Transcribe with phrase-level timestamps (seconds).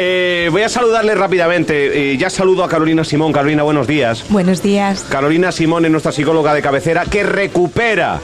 [0.00, 2.12] Eh, voy a saludarle rápidamente.
[2.12, 3.32] Eh, ya saludo a Carolina Simón.
[3.32, 4.24] Carolina, buenos días.
[4.28, 5.04] Buenos días.
[5.08, 8.20] Carolina Simón es nuestra psicóloga de cabecera que recupera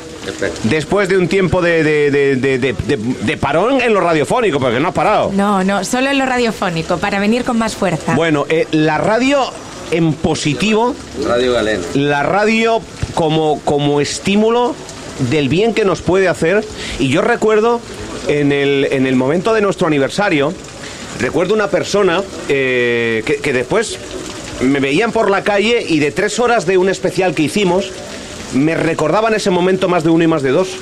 [0.64, 4.60] después de un tiempo de, de- de- de- de- de- de parón en lo radiofónico,
[4.60, 5.32] porque no has parado.
[5.34, 8.14] No, no, solo en lo radiofónico, para venir con más fuerza.
[8.14, 9.41] Bueno, eh, la radio
[9.91, 10.95] en positivo,
[11.27, 11.82] Radio Galena.
[11.95, 12.80] la radio
[13.14, 14.77] como, como estímulo
[15.30, 16.64] del bien que nos puede hacer.
[17.00, 17.80] Y yo recuerdo
[18.29, 20.54] en el, en el momento de nuestro aniversario,
[21.18, 23.98] recuerdo una persona eh, que, después
[24.60, 27.91] me veían por la calle y de tres horas de un especial que hicimos,
[28.55, 30.77] me recordaba en ese momento más de uno y más de dos.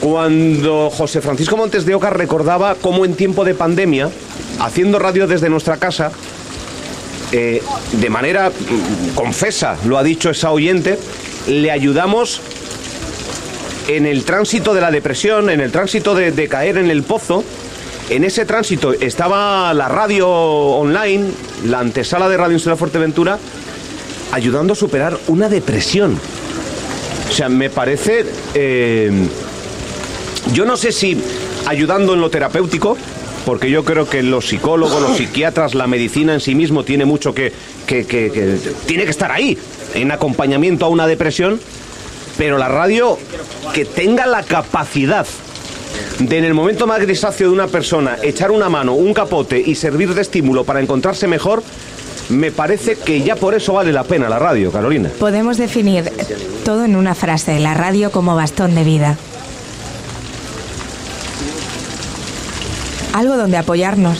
[0.00, 4.10] Cuando José Francisco Montes de Oca recordaba cómo en tiempo de pandemia,
[4.60, 6.12] haciendo radio desde nuestra casa,
[7.32, 10.98] eh, de manera mm, confesa, lo ha dicho esa oyente,
[11.46, 12.40] le ayudamos
[13.88, 17.44] en el tránsito de la depresión, en el tránsito de caer en el pozo.
[18.10, 21.26] En ese tránsito estaba la radio online,
[21.66, 23.38] la antesala de Radio Industrial Fuerteventura,
[24.32, 26.18] ayudando a superar una depresión.
[27.30, 28.26] O sea, me parece...
[28.54, 29.10] eh,
[30.52, 31.18] yo no sé si
[31.66, 32.98] ayudando en lo terapéutico,
[33.46, 37.34] porque yo creo que los psicólogos, los psiquiatras, la medicina en sí mismo tiene mucho
[37.34, 37.52] que,
[37.86, 39.56] que- que- que- tiene que estar ahí,
[39.94, 41.58] en acompañamiento a una depresión,
[42.36, 43.18] pero la radio
[43.72, 45.26] que tenga la capacidad
[46.18, 49.74] de en el momento más grisáceo de una persona echar una mano, un capote y
[49.74, 51.62] servir de estímulo para encontrarse mejor,
[52.28, 55.10] me parece que ya por eso vale la pena la radio, Carolina.
[55.18, 56.10] Podemos definir
[56.64, 59.18] todo en una frase, la radio como bastón de vida.
[63.12, 64.18] Algo donde apoyarnos.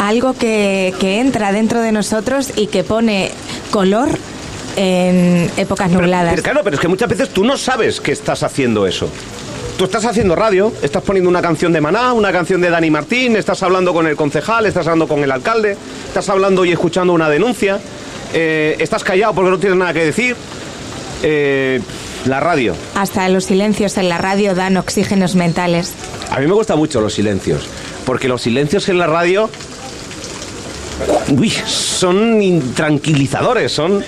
[0.00, 3.30] Algo que, que entra dentro de nosotros y que pone
[3.70, 4.10] color
[4.76, 6.32] en épocas nubladas.
[6.32, 9.08] Pero claro, pero es que muchas veces tú no sabes que estás haciendo eso.
[9.82, 13.34] Tú estás haciendo radio, estás poniendo una canción de Maná, una canción de Dani Martín,
[13.34, 17.28] estás hablando con el concejal, estás hablando con el alcalde, estás hablando y escuchando una
[17.28, 17.80] denuncia,
[18.32, 20.36] eh, estás callado porque no tienes nada que decir.
[21.24, 21.80] Eh,
[22.26, 22.76] la radio.
[22.94, 25.94] Hasta los silencios en la radio dan oxígenos mentales.
[26.30, 27.66] A mí me gustan mucho los silencios,
[28.06, 29.50] porque los silencios en la radio
[31.36, 34.04] uy, son intranquilizadores, son...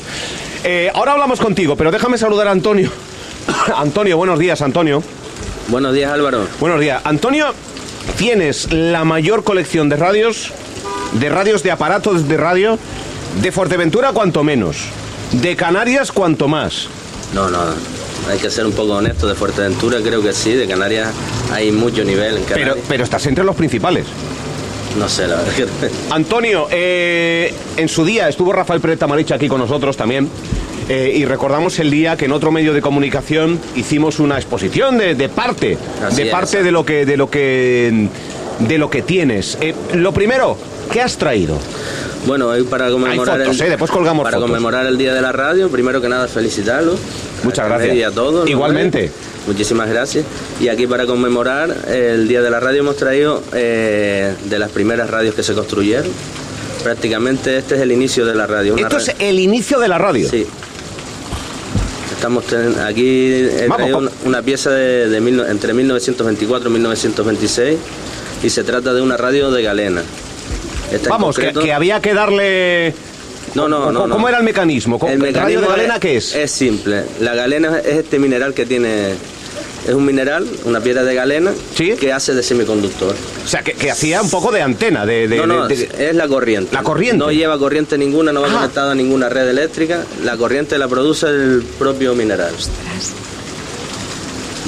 [0.62, 2.92] Eh, ahora hablamos contigo, pero déjame saludar a Antonio.
[3.76, 5.02] Antonio, buenos días, Antonio.
[5.68, 6.46] Buenos días, Álvaro.
[6.60, 7.00] Buenos días.
[7.04, 7.46] Antonio,
[8.16, 10.52] tienes la mayor colección de radios,
[11.12, 12.78] de radios de aparatos de radio,
[13.42, 14.76] de Fuerteventura cuanto menos,
[15.32, 16.88] de Canarias cuanto más.
[17.34, 17.58] No, no,
[18.30, 19.26] hay que ser un poco honesto.
[19.26, 21.08] De Fuerteventura creo que sí, de Canarias
[21.52, 22.86] hay mucho nivel en Pero, Canarias.
[22.88, 24.06] pero estás entre los principales.
[24.98, 25.66] No sé, la verdad.
[26.10, 30.28] Antonio, eh, en su día estuvo Rafael Pérez Tamaricha aquí con nosotros también.
[30.88, 35.14] Eh, y recordamos el día que en otro medio de comunicación hicimos una exposición de,
[35.14, 36.30] de parte, Así de es.
[36.30, 38.08] parte de lo que, de lo que,
[38.60, 39.56] de lo que tienes.
[39.60, 40.56] Eh, lo primero,
[40.92, 41.58] ¿qué has traído?
[42.26, 43.70] Bueno, hoy para conmemorar fotos, el, ¿eh?
[43.70, 44.48] Después colgamos para fotos.
[44.50, 46.98] conmemorar el Día de la Radio, primero que nada felicitarlos.
[47.42, 47.96] Muchas a gracias.
[47.96, 48.44] Y a todos.
[48.46, 48.50] ¿no?
[48.50, 49.10] Igualmente.
[49.46, 50.24] Muchísimas gracias.
[50.58, 55.10] Y aquí para conmemorar el Día de la Radio hemos traído eh, de las primeras
[55.10, 56.10] radios que se construyeron.
[56.82, 58.72] Prácticamente este es el inicio de la radio.
[58.74, 60.28] una Esto es el inicio de la radio.
[60.28, 60.46] Sí.
[62.24, 65.74] Estamos ten- aquí he Vamos, traído con- una, una pieza de, de mil no- entre
[65.74, 67.78] 1924 y 1926
[68.42, 70.02] y se trata de una radio de galena.
[70.90, 72.94] Esta Vamos, que, había que darle...
[73.54, 74.98] No, no, ¿Cómo, no, cómo era el mecanismo?
[74.98, 76.34] ¿Cómo- El ¿Radio de galena qué es?
[76.34, 77.04] Es simple.
[77.20, 79.12] La galena es este mineral que tiene.
[79.86, 81.92] Es un mineral, una piedra de galena, Sí.
[81.92, 83.14] que hace de semiconductor.
[83.44, 85.28] O sea, que, que hacía un poco de antena, de...
[85.28, 86.74] de- no, no, de- de- es la corriente.
[86.74, 87.18] La corriente.
[87.18, 88.54] No lleva corriente ninguna, no va Ah.
[88.54, 90.04] conectada a ninguna red eléctrica.
[90.24, 92.52] La corriente la produce el propio mineral.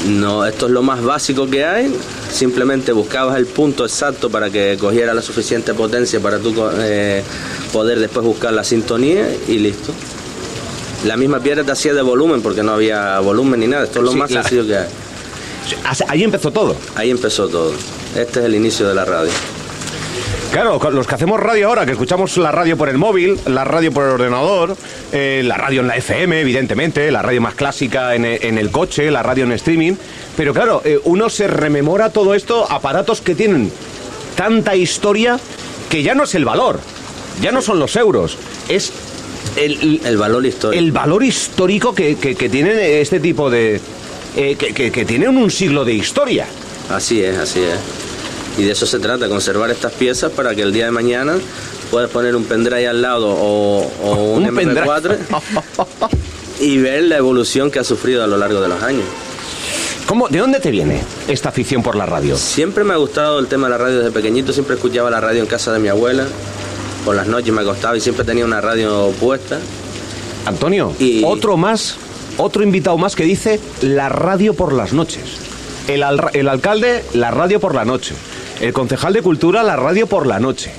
[0.06, 1.92] No, esto es lo más básico que hay.
[2.30, 7.22] Simplemente buscabas el punto exacto para que cogiera la suficiente potencia para tú eh,
[7.72, 9.92] poder después buscar la sintonía y listo.
[11.06, 13.84] La misma piedra te hacía de volumen porque no había volumen ni nada.
[13.84, 14.86] Esto es lo Sí, más la- sencillo que hay.
[16.08, 16.76] Ahí empezó todo.
[16.94, 17.72] Ahí empezó todo.
[18.16, 19.30] Este es el inicio de la radio.
[20.52, 23.92] Claro, los que hacemos radio ahora, que escuchamos la radio por el móvil, la radio
[23.92, 24.76] por el ordenador,
[25.12, 28.70] eh, la radio en la FM, evidentemente, la radio más clásica en, e- en el
[28.70, 29.94] coche, la radio en streaming.
[30.36, 33.70] Pero claro, eh, uno se rememora todo esto, aparatos que tienen
[34.36, 35.38] tanta historia
[35.90, 36.80] que ya no es el valor,
[37.42, 38.92] ya no son los euros, es
[39.56, 40.78] el, El valor histórico.
[40.78, 43.80] el valor histórico que, que, que tienen este tipo de...
[44.36, 46.46] eh, que, que- que tienen un siglo de historia.
[46.90, 47.78] Así es, así es.
[48.58, 51.34] Y de eso se trata, conservar estas piezas para que el día de mañana
[51.90, 55.16] puedas poner un pendrive al lado o, o un, MP4
[56.60, 59.04] y ver la evolución que ha sufrido a lo largo de los años.
[60.06, 62.36] ¿Cómo, ¿De dónde te viene esta afición por la radio?
[62.36, 65.40] Siempre me ha gustado el tema de la radio desde pequeñito, siempre escuchaba la radio
[65.40, 66.24] en casa de mi abuela,
[67.04, 69.58] por las noches me acostaba y siempre tenía una radio puesta.
[70.46, 71.96] Antonio, Y- otro más,
[72.38, 75.22] otro invitado más que dice la radio por las noches.
[75.88, 78.14] El, al- el alcalde, la radio por la noche.
[78.60, 80.72] El concejal de cultura, la radio por la noche.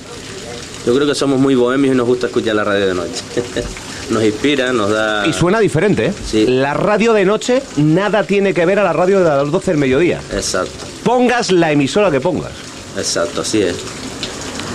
[0.86, 3.22] Yo creo que somos muy bohemios y nos gusta escuchar la radio de noche.
[4.10, 5.26] nos inspira, nos da...
[5.26, 6.12] Y suena diferente, ¿eh?
[6.26, 6.46] Sí.
[6.46, 9.78] La radio de noche nada tiene que ver a la radio de las 12 del
[9.78, 10.20] mediodía.
[10.32, 12.52] Exacto, Pongas la emisora que pongas.
[12.96, 13.76] exacto, así es.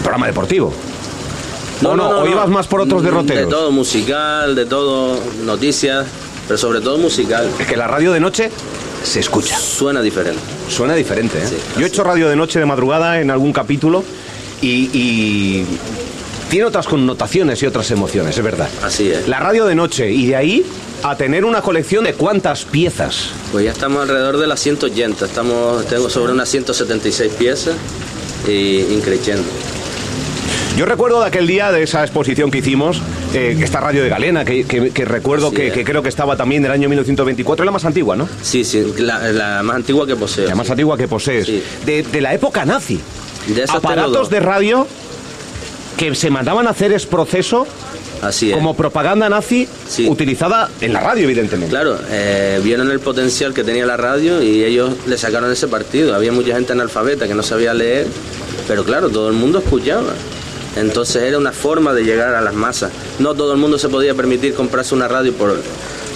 [0.01, 0.73] Programa deportivo.
[1.83, 2.09] ¿O no?
[2.21, 3.45] ¿O ibas más por otros Mm, derroteros?
[3.45, 6.05] De todo, musical, de todo, noticias,
[6.47, 7.49] pero sobre todo musical.
[7.59, 8.49] Es que la radio de noche
[9.03, 9.57] se escucha.
[9.57, 10.39] Suena diferente.
[10.69, 11.47] Suena diferente, ¿eh?
[11.47, 14.03] Sí, Yo he hecho radio de noche de madrugada en algún capítulo
[14.61, 15.65] y, y
[16.49, 18.69] tiene otras connotaciones y otras emociones, es verdad.
[18.83, 19.27] Así es.
[19.27, 20.65] La radio de noche y de ahí
[21.03, 23.29] a tener una colección de cuántas piezas.
[23.51, 27.75] Pues ya estamos alrededor de las 180, estamos, tengo sobre unas 176 piezas
[28.47, 29.43] y increciendo.
[30.77, 32.99] Yo recuerdo de aquel día de esa exposición que hicimos,
[33.35, 36.63] eh, esta radio de Galena, que, que- que recuerdo Así que, creo que estaba también
[36.63, 38.27] del año 1924, es la más antigua, ¿no?
[38.41, 40.47] Sí, sí, la, la más antigua que poseo.
[40.47, 41.45] La más antigua que posees.
[41.45, 41.63] Sí.
[41.85, 42.99] De, de la época nazi.
[43.47, 44.87] De Aparatos de radio
[45.97, 47.67] que se mandaban a hacer es proceso
[48.23, 48.55] Así es.
[48.55, 50.07] como propaganda nazi Sí.
[50.09, 51.69] utilizada en la radio, evidentemente.
[51.69, 56.15] Claro, eh, vieron el potencial que tenía la radio y ellos le sacaron ese partido.
[56.15, 58.07] Había mucha gente analfabeta que no sabía leer,
[58.67, 60.13] pero claro, todo el mundo escuchaba.
[60.75, 62.91] Entonces era una forma de llegar a las masas.
[63.19, 65.55] No todo el mundo se podía permitir comprarse una radio por,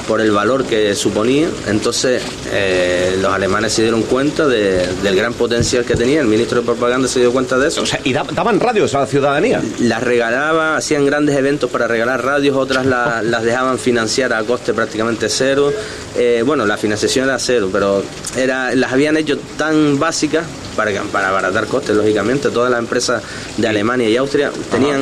[0.08, 1.48] por el valor que suponía.
[1.68, 2.22] Entonces
[2.52, 6.22] eh, los alemanes se dieron cuenta de- del gran potencial que tenía.
[6.22, 7.82] El ministro de Propaganda se dio cuenta de eso.
[7.82, 9.62] O sea, y da- daban radios a la ciudadanía.
[9.80, 14.74] las regalaba, hacían grandes eventos para regalar radios, otras la- las dejaban financiar a coste
[14.74, 15.72] prácticamente cero.
[16.16, 18.02] Eh, bueno, la financiación era cero, pero
[18.38, 20.46] era, las habían hecho tan básicas
[20.76, 22.50] para, para abaratar costes, lógicamente.
[22.50, 23.22] Todas las empresas
[23.58, 25.02] de Alemania y Austria tenían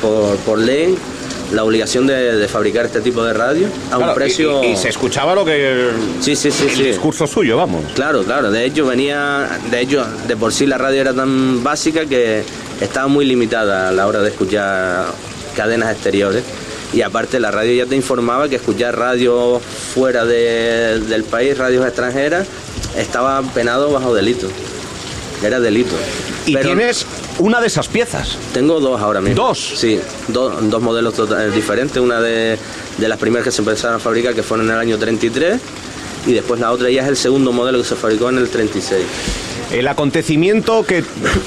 [0.00, 0.96] por, por ley
[1.52, 4.62] la obligación de, de fabricar este tipo de radio a Claro, un precio...
[4.64, 5.88] Y, y se escuchaba lo que.
[6.20, 6.82] Sí, sí, sí, el sí.
[6.84, 7.84] discurso suyo, vamos.
[7.94, 8.50] Claro, claro.
[8.50, 9.48] De hecho, venía.
[9.70, 12.42] De hecho, de por sí la radio era tan básica que
[12.80, 15.06] estaba muy limitada a la hora de escuchar
[15.56, 16.44] cadenas exteriores.
[16.92, 21.84] Y aparte, la radio ya te informaba que escuchar radio fuera de- del país, radios
[21.86, 22.46] extranjeras,
[22.96, 24.48] estaba penado bajo delito.
[25.42, 25.94] Era delito.
[26.46, 27.06] Y Pero tienes
[27.38, 28.36] una de esas piezas.
[28.52, 29.36] Tengo dos ahora mismo.
[29.46, 29.74] ¿Dos?
[29.76, 31.96] Sí, do- dos modelos tota- eh, diferentes.
[31.98, 32.58] Una de,
[32.98, 35.60] de las primeras que se empezaron a fabricar, que fueron en el año 33.
[36.26, 39.02] Y después la otra ya es el segundo modelo que se fabricó en el 36.
[39.70, 41.04] El acontecimiento que,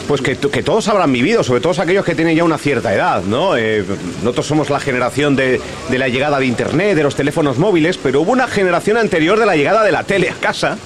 [0.07, 3.23] pues que, que todos habrán vivido, sobre todo aquellos que tienen ya una cierta edad,
[3.23, 3.57] ¿no?
[3.57, 3.83] Eh,
[4.21, 5.59] nosotros somos la generación de,
[5.89, 9.47] de la llegada de Internet, de los teléfonos móviles, pero hubo una generación anterior de
[9.47, 10.77] la llegada de la tele a casa,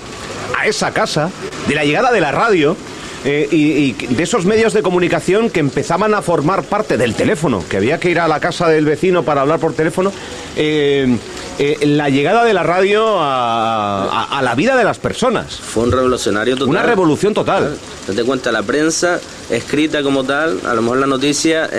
[0.58, 1.30] a esa casa,
[1.68, 2.78] de la llegada de la radio.
[3.26, 7.64] Eh, y, y de esos medios de comunicación que empezaban a formar parte del teléfono,
[7.68, 10.12] que había que ir a la casa del vecino para hablar por teléfono,
[10.56, 11.18] eh,
[11.60, 15.56] eh, la llegada de la radio a, a- a la vida de las personas.
[15.56, 16.70] Fue un revolucionario total.
[16.70, 17.78] Una revolución total.
[18.08, 19.20] Date cuenta, la prensa
[19.50, 21.70] escrita como tal, a lo mejor la noticia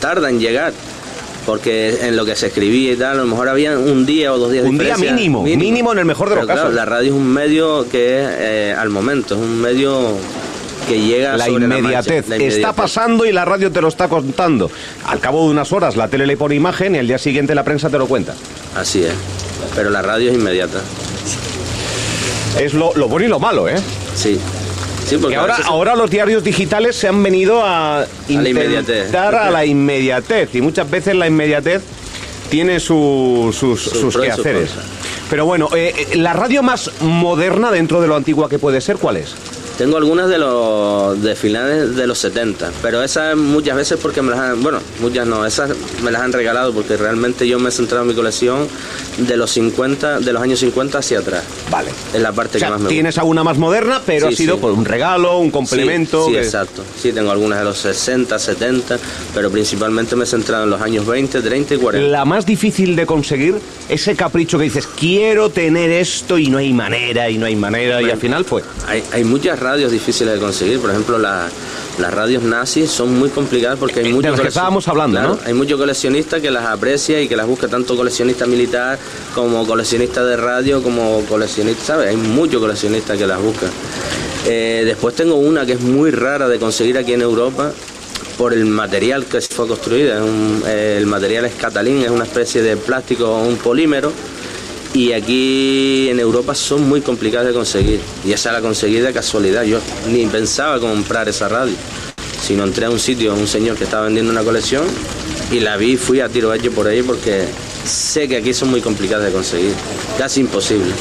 [0.00, 0.72] tarda en llegar.
[1.46, 4.38] Porque en lo que se escribía y tal, a lo mejor había un día o
[4.38, 6.74] dos días de Un día mínimo, mínimo en el mejor de los Pero claro, casos.
[6.76, 10.16] la radio es un medio que es eh, al momento, es un medio
[10.86, 12.28] que llega La inmediatez.
[12.28, 12.42] marcha.
[12.44, 14.70] La Está pasando y la radio te lo está contando.
[15.06, 17.64] Al cabo de unas horas la tele le pone imagen y al día siguiente la
[17.64, 18.34] prensa te lo cuenta.
[18.76, 19.12] Así es.
[19.74, 20.80] Pero la radio es inmediata.
[22.58, 23.76] Es lo, lo bueno y lo malo, ¿eh?
[24.14, 24.38] Sí.
[25.10, 25.36] Sí, porque
[25.66, 30.54] ahora, los diarios digitales se han venido a intentar a la inmediatez.
[30.54, 31.82] Y muchas veces la inmediatez
[32.48, 34.70] tiene su- sus, Sus quehaceres.
[35.28, 38.96] Pero bueno, eh, eh, la radio más moderna dentro de lo antigua que puede ser,
[38.96, 39.34] ¿cuál es?
[39.80, 44.30] Tengo algunas de los de finales de los 70, pero esas muchas veces porque me
[44.30, 45.70] las han, bueno, muchas no, esas
[46.04, 48.68] me las han regalado porque realmente yo me he centrado en mi colección
[49.16, 51.44] de los 50, de los años 50 hacia atrás.
[51.70, 51.88] Vale.
[52.12, 54.36] Es la parte O sea, que más me tienes alguna más moderna, pero Sí, ha
[54.36, 54.60] sido sí.
[54.60, 55.56] por un regalo, un gusta.
[55.76, 56.24] complemento.
[56.26, 56.82] Sí, sí, que- exacto.
[57.00, 58.98] Sí, tengo algunas de los 60, 70,
[59.34, 62.06] pero principalmente me he centrado en los años 20, 30 y 40.
[62.10, 63.54] La más difícil de conseguir,
[63.88, 68.02] ese capricho que dices, quiero tener esto y no hay manera, y no hay manera,
[68.02, 68.62] y al final fue.
[68.86, 71.48] Hay, hay muchas radios difíciles de conseguir, por ejemplo, la-
[71.98, 75.40] las radios nazis son muy complicadas porque hay De muchos que estábamos hablando, Claro, ¿no?
[75.46, 78.98] Hay muchos coleccionistas que las aprecia y que las busca tanto coleccionista militar
[79.34, 82.08] como coleccionista de radio como coleccionista, ¿sabes?
[82.08, 83.70] Hay muchos coleccionistas que las buscan.
[84.46, 87.72] Eh, después tengo una que es muy rara de conseguir aquí en Europa
[88.38, 90.24] por el material que fue construida.
[90.24, 94.10] Un- eh, el material es catalín, es una especie de plástico, un polímero
[94.92, 98.00] Y aquí en Europa son muy complicadas de conseguir.
[98.24, 99.62] Y esa la conseguí de casualidad.
[99.62, 99.78] Yo
[100.08, 101.74] ni pensaba comprar esa radio.
[102.42, 104.84] Sino entré a un sitio, un señor que estaba vendiendo una colección
[105.52, 107.44] y la vi y fui a tiro hecho por ahí porque
[107.84, 109.74] sé que aquí son muy complicadas de conseguir.
[110.18, 110.92] Casi imposible.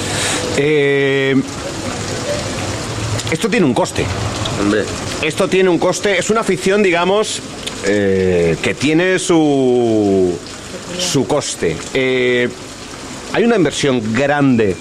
[0.58, 1.36] Eh,
[3.32, 4.06] esto tiene un coste.
[4.60, 4.84] Hombre,
[5.22, 6.18] Esto tiene un coste.
[6.18, 7.42] Es una afición, digamos,
[7.86, 10.36] eh, que tiene su,
[11.00, 11.78] su coste.
[11.94, 12.50] Eh,
[13.34, 14.76] hay una inversión grande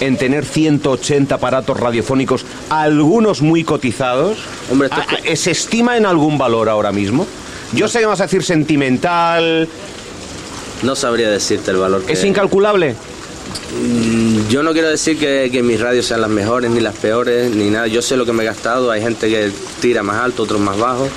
[0.00, 4.38] en tener 180 aparatos radiofónicos, algunos muy cotizados.
[4.70, 7.26] Hombre, esto Ah, ah, ¿Se estima en algún valor ahora mismo?
[7.72, 9.68] Yo sé que vas a decir sentimental.
[10.82, 12.94] no sabría decirte el valor que ¿Es incalculable?
[13.82, 17.54] Mm, Yo no quiero decir que, que mis radios sean las mejores ni las peores,
[17.54, 17.86] ni nada.
[17.86, 18.90] Yo sé lo que me he gastado.
[18.90, 21.08] Hay gente que tira más alto, otros más bajo.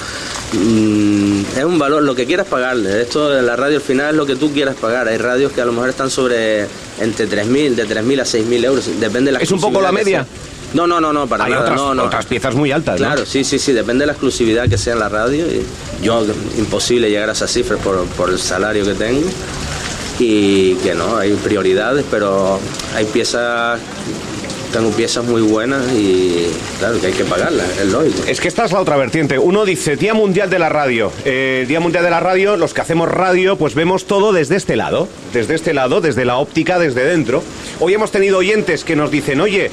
[0.54, 3.02] Mm, Es un valor, lo que quieras pagarle.
[3.02, 5.08] Esto de la radio al final es lo que tú quieras pagar.
[5.08, 6.68] Hay radios que a lo mejor están sobre
[7.00, 8.86] entre 3.000, de 3.000 a 6.000 euros.
[9.00, 10.26] Depende de la ¿Es un poco la media?
[10.74, 11.64] No, no, no, no, para Hay nada.
[11.64, 12.04] otras, no, no.
[12.06, 13.06] otras piezas muy altas, ¿no?
[13.06, 15.46] Claro, sí, sí, sí, depende de la exclusividad que sea en la radio.
[15.46, 15.64] Y
[16.04, 16.26] yo,
[16.58, 19.28] imposible llegar a esas cifras por, por el salario que tengo.
[20.20, 22.60] Y que no, hay prioridades, pero
[22.96, 23.80] hay piezas,
[24.74, 26.48] tengo piezas muy buenas y
[26.80, 28.24] claro que hay que pagarlas, es lógico.
[28.28, 29.38] Es que esta es la otra vertiente.
[29.38, 31.12] Uno dice, Día Mundial de la Radio.
[31.26, 34.76] Eh, Día Mundial de la Radio, los que hacemos radio, pues vemos todo desde este
[34.76, 35.08] lado.
[35.32, 37.44] Desde este lado, desde la óptica, desde dentro.
[37.80, 39.70] Hoy hemos tenido oyentes que nos dicen, oye,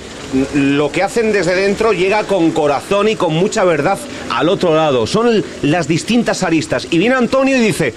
[0.55, 3.99] lo que hacen desde dentro llega con corazón y con mucha verdad
[4.31, 5.07] al otro lado.
[5.07, 6.87] Son las distintas aristas.
[6.91, 7.95] Y viene Antonio y dice,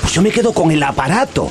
[0.00, 1.50] pues yo me quedo con el aparato.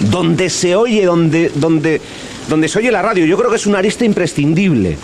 [0.00, 2.00] Donde se oye, donde, donde,
[2.48, 3.26] donde se oye la radio.
[3.26, 4.96] Yo creo que es una arista imprescindible.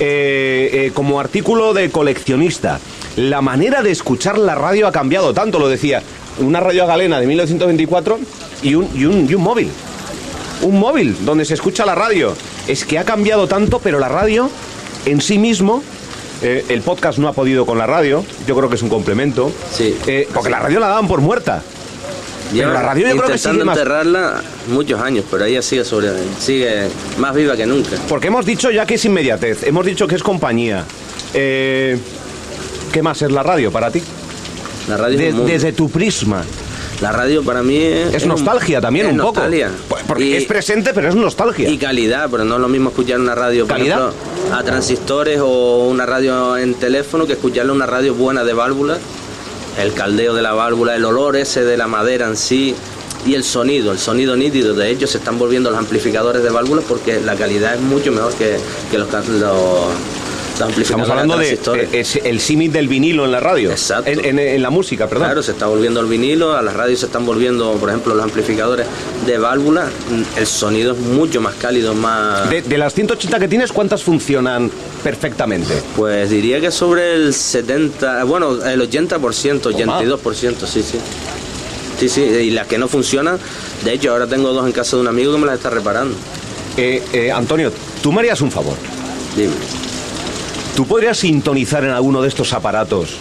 [0.00, 2.80] Eh, eh, como artículo de coleccionista,
[3.16, 6.02] la manera de escuchar la radio ha cambiado tanto, lo decía,
[6.38, 8.18] una radio galena de 1924
[8.62, 9.68] y un, y un, y un móvil.
[10.62, 12.34] Un móvil donde se escucha la radio.
[12.66, 14.50] Es que ha cambiado tanto, pero la radio
[15.06, 15.82] en sí mismo,
[16.42, 19.52] eh, el podcast no ha podido con la radio, yo creo que es un complemento,
[19.72, 19.96] Sí.
[20.06, 21.62] Eh, porque la radio la daban por muerta.
[22.52, 25.84] Pero Llevan la radio yo creo que sigue más- enterrarla muchos años, pero ella sigue
[25.84, 27.96] sobre, sigue más viva que nunca.
[28.08, 30.84] Porque hemos dicho ya que es inmediatez, hemos dicho que es compañía.
[31.34, 31.98] Eh,
[32.92, 34.02] ¿Qué más es la radio para ti?
[34.88, 36.44] La radio De- un desde tu prisma.
[37.00, 39.68] La radio para mí es, Es un- nostalgia también es un nostalgia.
[39.88, 39.88] poco.
[39.88, 41.68] Por- Porque Y- es presente, pero es nostalgia.
[41.68, 44.08] Y calidad, pero no es lo mismo escuchar una radio, por ¿Calidad?
[44.10, 48.98] ejemplo, a transistores o una radio en teléfono que escucharle una radio buena de válvulas.
[49.78, 52.74] El caldeo de la válvula, el olor ese de la madera en sí
[53.24, 54.74] y el sonido, el sonido nítido.
[54.74, 58.34] De hecho, se están volviendo los amplificadores de válvulas porque la calidad es mucho mejor
[58.34, 58.56] que,
[58.90, 59.86] que los, los,
[60.68, 61.58] Estamos hablando de
[61.92, 63.70] es el símil del vinilo en la radio.
[63.70, 64.10] Exacto.
[64.10, 65.26] En, en- en la música, perdón.
[65.28, 68.24] Claro, se está volviendo el vinilo, a las radios se están volviendo, por ejemplo, los
[68.24, 68.86] amplificadores
[69.26, 69.86] de válvula.
[69.86, 72.48] mm, El sonido es mucho más cálido, más...
[72.50, 74.70] De, de las 180 que tienes, ¿cuántas funcionan
[75.02, 75.82] perfectamente?
[75.96, 80.98] Pues diría que sobre el 70, bueno, el 80%, 82%, sí, sí.
[82.00, 83.38] Sí, sí, y las que no funcionan,
[83.84, 86.16] de hecho ahora tengo dos en casa de un amigo que me las está reparando.
[86.76, 87.70] Eh, eh, Antonio,
[88.02, 88.74] tú me harías un favor.
[89.36, 89.52] Dime.
[90.76, 93.16] ¿Tú podrías sintonizar en alguno de estos aparatos?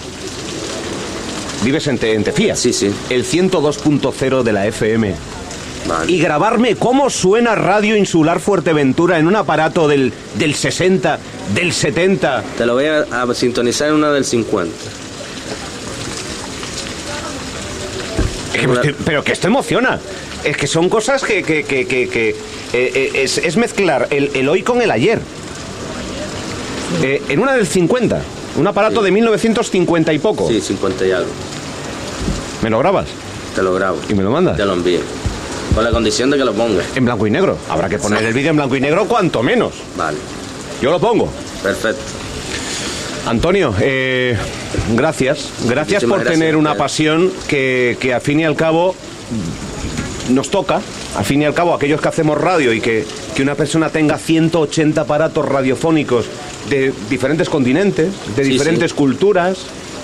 [1.63, 2.55] Vives en, Te- en Tefía.
[2.55, 2.91] Sí, sí.
[3.09, 5.13] El 102.0 de la FM.
[5.87, 6.11] Vale.
[6.11, 11.19] Y grabarme cómo suena Radio Insular Fuerteventura en un aparato del, del 60,
[11.53, 12.43] del 70.
[12.57, 14.71] Te lo voy a, a sintonizar en una del 50.
[18.53, 19.99] Es que estoy- pero que esto emociona.
[20.43, 22.35] Es que son cosas que, que- que- que- que, eh,
[22.73, 25.19] eh, es, es mezclar el, el hoy con el ayer.
[27.03, 28.21] Eh, en una del 50,
[28.57, 30.47] un aparato de 1950 y poco.
[30.47, 31.29] Sí, 50 y algo.
[32.61, 33.07] ¿Me lo grabas?
[33.55, 33.97] Te lo grabo.
[34.09, 34.57] ¿Y me lo mandas?
[34.57, 34.99] Te lo envío.
[35.73, 36.85] Con la condición de que lo pongas.
[36.95, 37.57] En blanco y negro.
[37.69, 39.73] Habrá que poner el vídeo en blanco y negro cuanto menos.
[39.97, 40.17] Vale.
[40.81, 41.29] Yo lo pongo.
[41.63, 42.01] Perfecto.
[43.25, 44.35] Antonio, eh,
[44.93, 45.49] gracias.
[45.65, 48.95] Gracias Muchísimas por gracias tener a una pasión que, que al fin y al cabo
[50.29, 50.81] nos toca.
[51.15, 54.17] Al fin y al cabo, aquellos que hacemos radio y que, que una persona tenga
[54.17, 56.25] 180 aparatos radiofónicos
[56.69, 58.97] de diferentes continentes, de Sí, diferentes sí.
[58.97, 59.57] culturas,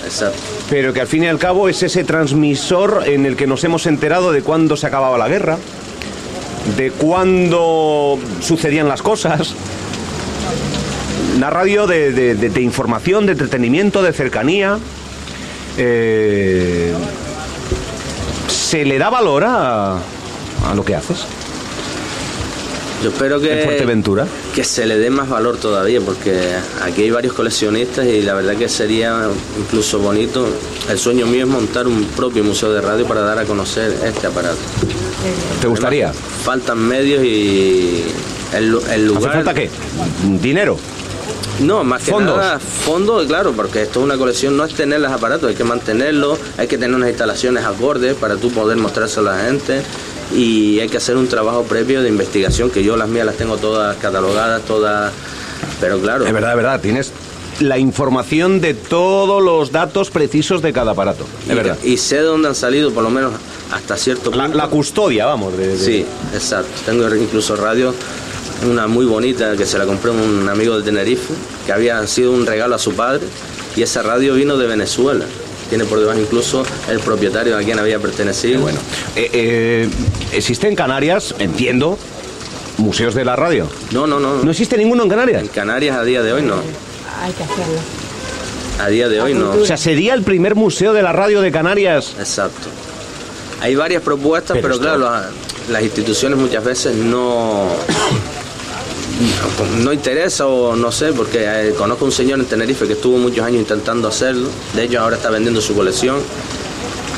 [0.04, 0.38] Exacto.
[0.70, 3.86] pero que al fin y al cabo es ese transmisor en el que nos hemos
[3.86, 5.56] enterado de cuándo se acababa la guerra,
[6.76, 9.54] de cuándo sucedían las cosas.
[11.36, 14.78] Una radio de, de- de- de información, de entretenimiento, de cercanía.
[15.76, 16.92] Eh,
[18.68, 21.24] ¿Se le da valor a, a lo que haces
[23.02, 24.26] Yo espero que, en Fuerteventura?
[24.54, 26.38] que se le dé más valor todavía, porque
[26.82, 29.26] aquí hay varios coleccionistas y la verdad que sería
[29.58, 30.46] incluso bonito.
[30.90, 34.26] El sueño mío es montar un propio museo de radio para dar a conocer este
[34.26, 34.58] aparato.
[35.62, 36.12] ¿Te gustaría?
[36.12, 38.02] Faltan medios y
[38.54, 39.22] el, el lugar...
[39.30, 39.70] ¿Hace falta qué?
[40.42, 40.76] ¿Dinero?
[41.60, 42.36] No, más que ¿Fondos?
[42.36, 45.64] nada, fondos, claro, porque esto es una colección, no es tener los aparatos, hay que
[45.64, 49.82] mantenerlos, hay que tener unas instalaciones acordes para tú poder mostrárselo a la gente
[50.34, 53.56] y hay que hacer un trabajo previo de investigación, que yo las mías las tengo
[53.56, 55.12] todas catalogadas, todas,
[55.80, 56.80] pero claro, Es verdad, es verdad.
[56.80, 57.12] Tienes
[57.60, 61.24] la información de todos los datos precisos de cada aparato.
[61.46, 61.78] Es y, verdad.
[61.82, 63.32] y sé de dónde han salido, por lo menos
[63.72, 64.58] hasta cierto La, punto.
[64.58, 65.56] la custodia, vamos.
[65.58, 66.70] de- de- Sí, exacto.
[66.86, 67.92] Tengo incluso radio,
[68.66, 71.32] una muy bonita que se la compré a un amigo de Tenerife,
[71.66, 73.26] que había sido un regalo a su padre,
[73.76, 75.24] y esa radio vino de Venezuela.
[75.68, 78.60] Tiene por debajo incluso el propietario a quien había pertenecido.
[78.62, 78.78] Bueno,
[79.16, 79.88] eh, eh,
[80.32, 81.98] existe en Canarias, entiendo,
[82.78, 83.68] museos de la radio.
[83.92, 84.42] No, no, no.
[84.42, 85.42] ¿No existe ninguno en Canarias?
[85.42, 86.54] En Canarias a día de hoy no.
[87.22, 87.80] Hay que hacerlo.
[88.80, 89.50] A día de hoy no.
[89.50, 92.14] O sea, sería el primer museo de la radio de Canarias.
[92.18, 92.68] Exacto.
[93.60, 95.26] Hay varias propuestas, Pero pero, esto- claro, las,
[95.68, 97.66] las instituciones muchas veces no,
[99.78, 103.44] no, interesa o no sé, porque eh, conozco un señor en Tenerife que estuvo muchos
[103.44, 106.18] años intentando hacerlo, de hecho ahora está vendiendo su colección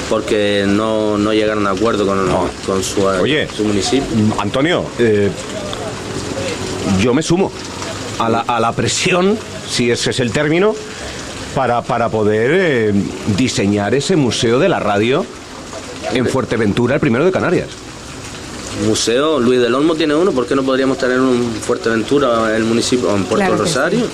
[0.08, 2.18] porque no, no llegaron a acuerdo con,
[2.66, 3.48] con su, eh, Oye.
[3.56, 4.04] su municipio.
[4.12, 5.30] Mm, Antonio, eh,
[7.00, 7.52] yo me sumo
[8.18, 9.38] a la, a la presión,
[9.68, 10.74] si ese es el término,
[11.54, 12.92] para, para poder eh,
[13.36, 15.24] diseñar ese museo de la radio
[16.12, 17.68] en Fuerteventura, el primero de Canarias.
[18.86, 22.64] Museo Luis del Olmo tiene uno, ¿por qué no podríamos tener un Fuerteventura en el
[22.64, 24.06] municipio o en Puerto Claro Rosario?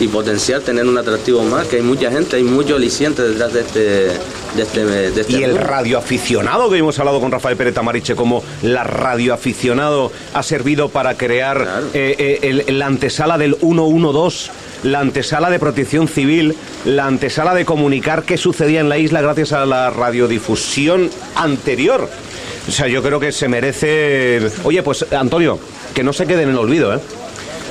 [0.00, 3.60] Y potenciar, tener un atractivo más, que hay mucha gente, hay mucho aliciente detrás de
[3.60, 8.16] este, de este, de este Y el radioaficionado, que hemos hablado con Rafael Pérez Tamariche,
[8.16, 11.86] como la radioaficionado ha servido para crear Claro.
[11.94, 14.50] eh, eh, el- la antesala del 112,
[14.82, 19.52] la antesala de protección civil, la antesala de comunicar qué sucedía en la isla gracias
[19.52, 22.08] a la radiodifusión anterior.
[22.68, 24.40] O sea, yo creo que se merece...
[24.64, 25.58] Oye, pues Antonio,
[25.94, 26.98] que no se quede en el olvido, ¿eh?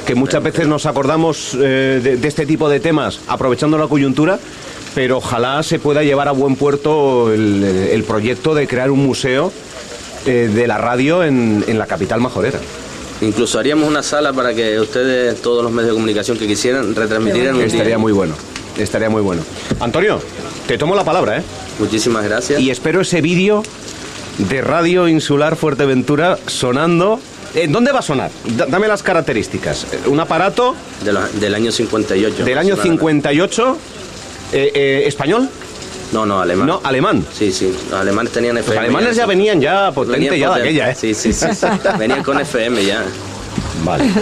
[0.05, 4.37] que muchas veces nos acordamos eh, de, de este tipo de temas aprovechando la coyuntura,
[4.93, 9.51] pero ojalá se pueda llevar a buen puerto el, el proyecto de crear un museo
[10.25, 12.59] eh, de la radio en, en la capital majorera.
[13.21, 17.55] Incluso haríamos una sala para que ustedes, todos los medios de comunicación que quisieran, retransmitieran
[17.55, 17.97] un Estaría día.
[17.97, 18.35] muy bueno,
[18.77, 19.41] estaría muy bueno.
[19.79, 20.19] Antonio,
[20.67, 21.43] te tomo la palabra, ¿eh?
[21.79, 22.59] Muchísimas gracias.
[22.59, 23.63] Y espero ese vídeo
[24.37, 27.19] de Radio Insular Fuerteventura sonando.
[27.55, 28.31] ¿En dónde va a sonar?
[28.57, 29.85] Da- Dame las características.
[30.07, 32.43] Un aparato de del año 58.
[32.43, 33.29] del año aproximadamente.
[33.29, 33.77] 58,
[34.53, 35.47] eh, eh, español,
[36.11, 36.67] No, no, alemán.
[36.67, 37.23] no, alemán.
[37.31, 37.71] Sí, sí.
[37.91, 38.75] Los alemanes tenían FM.
[38.75, 40.95] Los alemanes ya venían ya potente Venían ya de aquella, ¿eh?
[40.95, 41.45] Sí, sí, sí.
[41.53, 41.67] sí.
[41.99, 43.03] venían con FM ya.
[43.83, 44.05] Vale.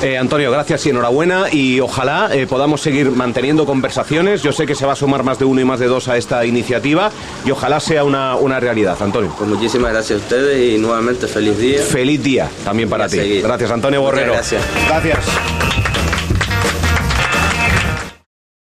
[0.00, 4.42] Eh, Antonio, gracias y enhorabuena y ojalá eh, podamos seguir manteniendo conversaciones.
[4.42, 6.16] Yo sé que se va a sumar más de uno y más de dos a
[6.16, 7.10] esta iniciativa
[7.44, 9.34] y ojalá sea una, una realidad, Antonio.
[9.36, 11.80] Pues muchísimas gracias a ustedes y nuevamente feliz día.
[11.82, 13.16] Feliz día también para ti.
[13.16, 13.42] seguir.
[13.42, 14.32] Gracias, Antonio Muchas Borrero.
[14.34, 14.62] gracias.
[14.86, 15.67] Gracias.